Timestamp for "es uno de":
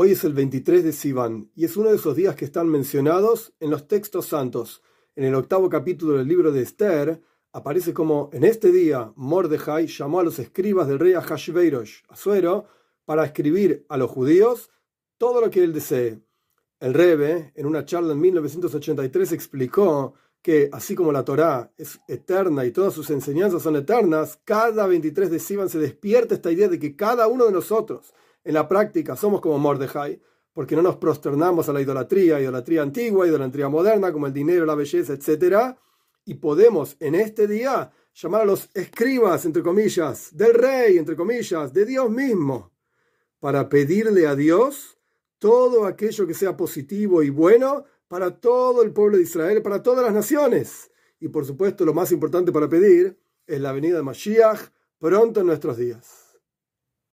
1.64-1.96